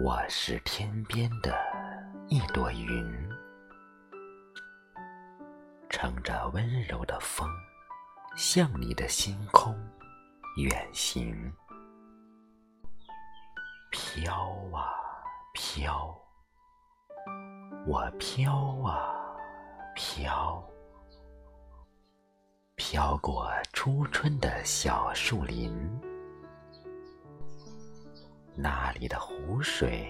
[0.00, 1.58] 我是天边的
[2.28, 3.28] 一朵云，
[5.90, 7.50] 乘着温柔的风，
[8.36, 9.76] 向你的星空
[10.56, 11.52] 远行。
[13.90, 14.94] 飘啊
[15.52, 16.16] 飘，
[17.84, 19.12] 我飘啊
[19.96, 20.62] 飘，
[22.76, 25.76] 飘过初春的小树林。
[28.60, 30.08] 那里的湖水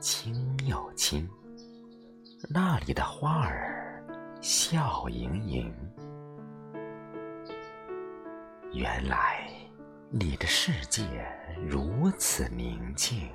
[0.00, 1.26] 清又清，
[2.46, 4.04] 那里的花儿
[4.42, 5.74] 笑盈盈。
[8.74, 9.48] 原来
[10.10, 11.04] 你的世界
[11.66, 13.30] 如此宁静。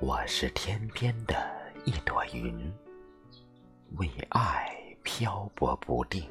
[0.00, 1.34] 我是天边的
[1.84, 2.72] 一朵云。
[3.92, 6.28] 为爱漂泊不定，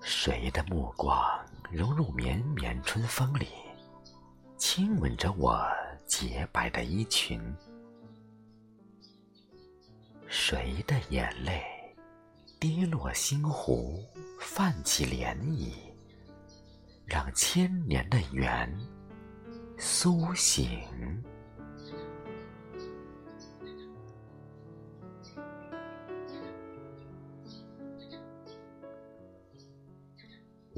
[0.00, 1.20] 谁的目光
[1.70, 3.48] 融入绵绵春风里，
[4.56, 5.68] 亲吻着我
[6.06, 7.42] 洁白的衣裙？
[10.26, 11.62] 谁的眼泪
[12.60, 14.02] 跌落星湖，
[14.40, 15.72] 泛起涟漪，
[17.04, 18.72] 让千年的缘
[19.76, 20.68] 苏醒？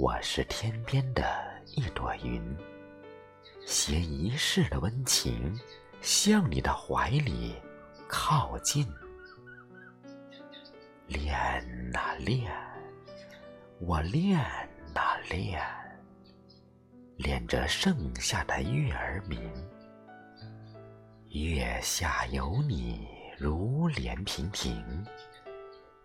[0.01, 1.23] 我是天边的
[1.77, 2.43] 一朵云，
[3.67, 5.55] 携一世的温情
[6.01, 7.55] 向你的怀里
[8.09, 8.89] 靠近。
[11.07, 11.31] 恋
[11.95, 12.51] 啊恋，
[13.79, 14.41] 我恋
[14.95, 15.63] 啊恋，
[17.19, 19.39] 恋着盛夏的月儿明。
[21.29, 23.07] 月下有你
[23.37, 24.83] 如莲萍萍，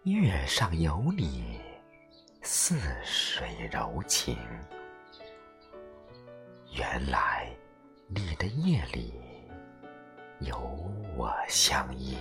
[0.03, 1.61] 月上有你。
[2.47, 4.38] 似水柔情，
[6.78, 7.50] 原来
[8.07, 9.19] 你的夜里
[10.41, 10.55] 有
[11.17, 12.16] 我相依。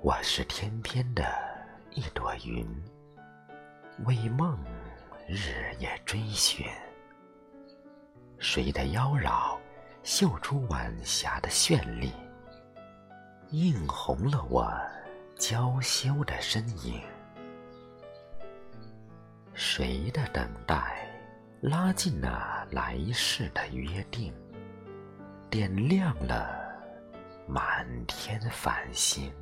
[0.00, 1.24] 我是天边的
[1.90, 2.64] 一朵云，
[4.04, 4.56] 为梦
[5.26, 6.64] 日夜追寻，
[8.38, 9.58] 谁的妖娆？
[10.06, 12.12] 绣出晚霞的绚丽，
[13.50, 14.72] 映红了我
[15.34, 17.02] 娇羞的身影。
[19.52, 21.08] 谁的等待，
[21.60, 24.32] 拉近了来世的约定，
[25.50, 26.56] 点亮了
[27.48, 29.34] 满天繁星。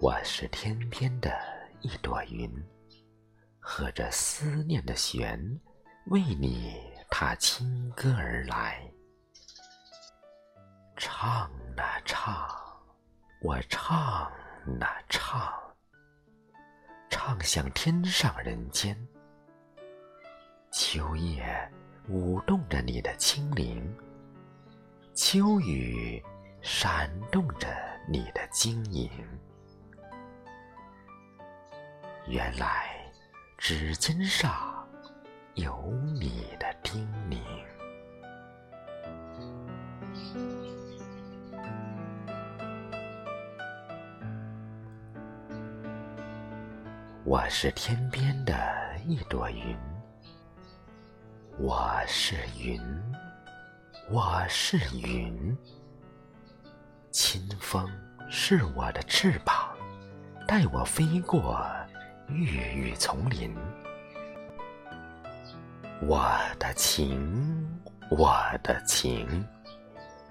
[0.00, 1.57] 我是天边的。
[1.80, 2.50] 一朵云，
[3.60, 5.38] 和着思念的弦，
[6.06, 6.74] 为你
[7.08, 8.82] 踏清歌而来。
[10.96, 12.48] 唱啊唱，
[13.40, 13.96] 我唱
[14.80, 15.52] 啊唱，
[17.08, 18.96] 唱向天上人间。
[20.72, 21.46] 秋叶
[22.08, 23.96] 舞动着你的轻灵，
[25.14, 26.20] 秋雨
[26.60, 27.68] 闪动着
[28.08, 29.08] 你的晶莹。
[32.30, 32.90] 原来，
[33.56, 34.86] 指尖上
[35.54, 37.38] 有你的叮咛。
[47.24, 48.54] 我是天边的
[49.06, 49.74] 一朵云，
[51.58, 52.78] 我是云，
[54.10, 55.56] 我是云。
[57.10, 57.90] 清风
[58.28, 59.74] 是我的翅膀，
[60.46, 61.66] 带我飞过。
[62.30, 62.44] 郁
[62.74, 63.54] 郁丛林，
[66.02, 67.66] 我的情，
[68.10, 69.26] 我的情，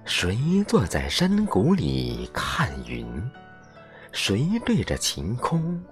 [0.05, 3.07] 谁坐在山谷里看云？
[4.11, 5.83] 谁对着晴空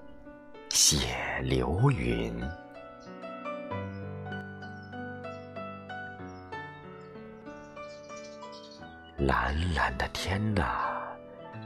[0.70, 1.08] 写
[1.42, 2.40] 流云？
[9.18, 11.02] 蓝蓝的天呐，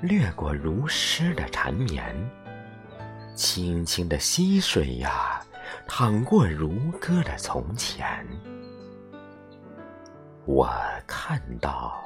[0.01, 2.15] 掠过如诗的缠绵。
[3.39, 5.41] 清清的溪水呀，
[5.87, 8.27] 淌过如歌的从前。
[10.45, 10.69] 我
[11.07, 12.03] 看到，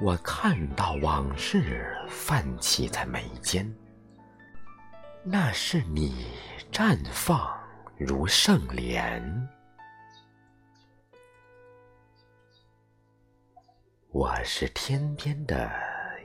[0.00, 3.68] 我看到往事泛起在眉间。
[5.24, 6.26] 那是你
[6.70, 7.52] 绽放
[7.96, 9.20] 如圣莲。
[14.12, 15.68] 我是天边的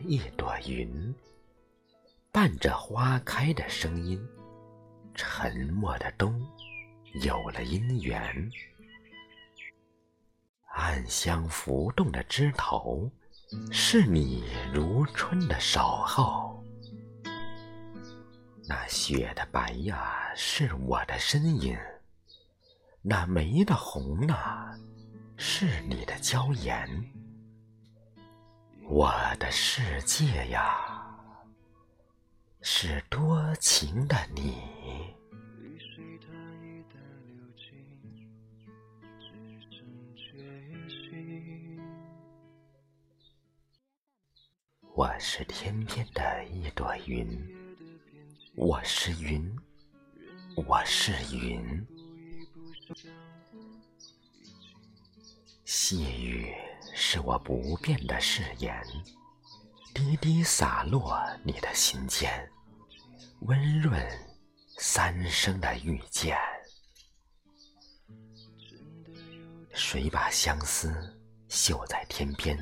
[0.03, 1.15] 一朵云。
[2.37, 4.23] 伴着花开的声音，
[5.15, 6.39] 沉默的冬
[7.23, 8.47] 有了姻缘。
[10.75, 13.09] 暗香浮动的枝头，
[13.71, 16.63] 是你如春的守候。
[18.67, 21.75] 那雪的白呀，是我的身影；
[23.01, 24.77] 那梅的红啊，
[25.37, 26.87] 是你的娇颜。
[28.87, 30.96] 我的世界呀，
[32.61, 34.57] 是多情的你。
[44.95, 47.27] 我是天边的一朵云，
[48.55, 49.55] 我是云，
[50.55, 51.85] 我是云。
[55.65, 56.53] 细雨。
[56.99, 58.73] 是我不变的誓言，
[59.97, 62.47] 滴滴洒落你的心间，
[63.39, 63.99] 温润
[64.77, 66.37] 三生的遇见。
[69.73, 70.93] 谁把相思
[71.49, 72.55] 绣在天边，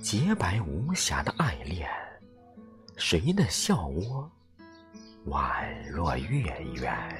[0.00, 1.90] 洁白无瑕的爱恋？
[2.96, 4.30] 谁的笑窝
[5.26, 7.18] 宛若月圆？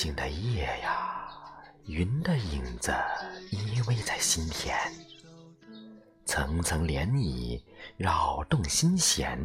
[0.00, 1.28] 静的夜呀，
[1.84, 2.90] 云的影子
[3.50, 4.74] 依偎在心田，
[6.24, 7.62] 层层涟漪
[7.98, 9.38] 扰动心弦。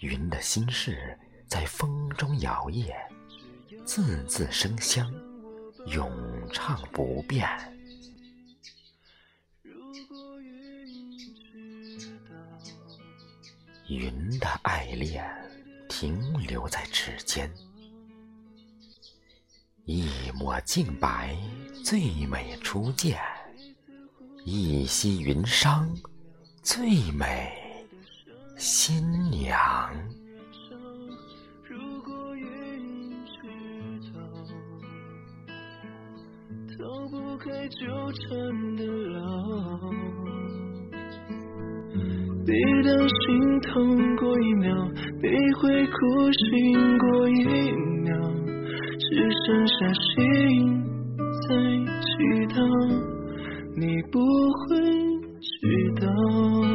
[0.00, 1.14] 云的心事
[1.46, 2.94] 在风中摇曳，
[3.84, 5.12] 字字生香，
[5.88, 6.10] 永
[6.50, 7.46] 唱不变。
[13.88, 15.22] 云的爱恋
[15.86, 17.52] 停留在指尖。
[19.86, 20.04] 一
[20.36, 21.36] 抹净白，
[21.84, 23.14] 最美初见；
[24.44, 25.86] 一袭云裳，
[26.60, 27.52] 最美
[28.58, 29.00] 新
[29.30, 29.88] 娘。
[31.62, 34.18] 如果云知道，
[36.76, 39.92] 逃不开纠缠的牢。
[42.44, 44.74] 每当心痛过一秒，
[45.22, 45.30] 每
[45.60, 45.92] 回苦
[46.32, 47.95] 心过一秒。
[48.98, 49.04] 只
[49.44, 50.82] 剩下心
[51.42, 51.48] 在
[52.00, 52.08] 祈
[52.54, 52.56] 祷，
[53.76, 54.66] 你不会
[55.40, 55.54] 知
[56.00, 56.65] 道。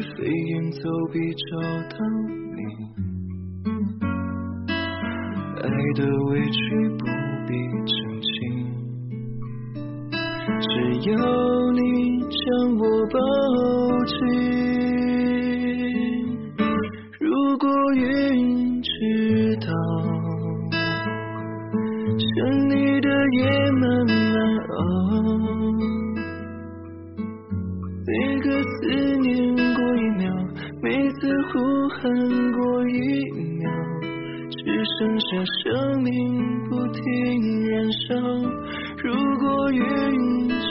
[0.00, 0.78] 飞檐走
[1.12, 1.18] 壁
[1.50, 1.58] 找
[1.90, 1.96] 到
[2.54, 2.58] 你，
[5.62, 5.64] 爱
[5.94, 6.58] 的委屈
[6.98, 7.02] 不
[7.46, 7.50] 必
[7.86, 8.30] 澄清，
[10.60, 10.70] 只
[11.10, 11.14] 要
[11.72, 11.80] 你
[12.20, 12.36] 将
[12.78, 13.16] 我抱
[14.04, 14.14] 紧。
[17.20, 17.24] 如
[17.58, 17.64] 果
[17.94, 18.02] 云
[18.82, 18.88] 知
[19.60, 19.68] 道
[22.18, 22.26] 想
[22.68, 23.38] 你的夜
[23.72, 24.34] 慢慢
[24.68, 24.78] 熬，
[32.52, 32.90] 过一
[33.58, 33.64] 秒，
[34.50, 34.58] 只
[34.98, 35.26] 剩下
[35.64, 36.10] 生命
[36.68, 37.00] 不停
[37.70, 38.06] 燃烧。
[39.02, 39.04] 如
[39.38, 39.80] 果云
[40.48, 40.64] 知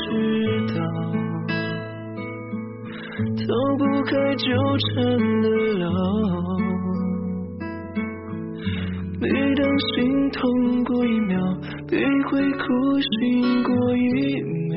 [0.73, 0.77] 道，
[3.37, 3.43] 逃
[3.77, 4.45] 不开纠
[4.77, 4.93] 缠
[5.41, 5.47] 的
[5.79, 5.85] 牢。
[9.19, 9.23] 每
[9.55, 11.33] 当心痛过一秒，
[11.91, 11.97] 每
[12.29, 12.63] 回苦
[13.01, 14.75] 醒过一秒，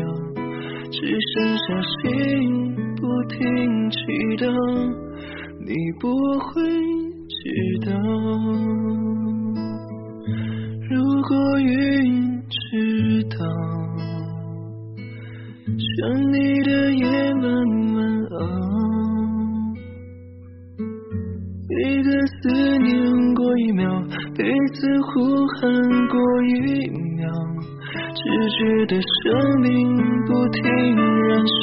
[0.90, 0.96] 只
[1.34, 1.66] 剩下
[2.02, 2.06] 心
[2.96, 3.36] 不停
[3.90, 3.96] 祈
[4.38, 4.46] 祷，
[5.68, 6.62] 你不会
[7.28, 7.36] 知
[7.84, 7.92] 道。
[10.88, 10.96] 如
[11.28, 13.44] 果云知道，
[15.76, 15.86] 想
[16.32, 17.44] 你的夜慢
[17.92, 17.98] 慢
[18.30, 18.40] 熬，
[21.68, 22.48] 每个思
[22.78, 22.88] 念
[23.34, 23.84] 过一秒。
[24.34, 25.70] 彼此呼喊
[26.08, 27.28] 过一秒，
[28.14, 28.24] 只
[28.56, 29.68] 觉得生命
[30.24, 30.62] 不停
[30.96, 31.60] 燃烧。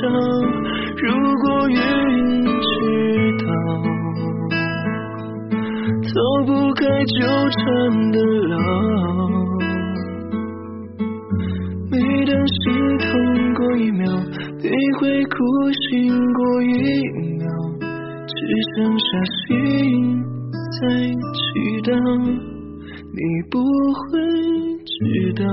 [0.95, 1.09] 如
[1.41, 2.54] 果云。
[6.15, 8.17] 逃不开纠缠的
[8.47, 8.55] 牢。
[11.91, 12.63] 每当心
[12.99, 13.05] 痛
[13.53, 14.07] 过一秒，
[14.61, 15.35] 便会哭
[15.91, 16.65] 醒过一
[17.37, 17.43] 秒，
[18.25, 18.33] 只
[18.77, 19.05] 剩下
[19.35, 19.45] 心
[20.79, 20.87] 在
[21.33, 21.43] 祈
[21.83, 21.91] 祷，
[23.11, 23.19] 你
[23.51, 23.59] 不
[23.93, 24.03] 会
[24.85, 24.95] 知
[25.33, 25.43] 道。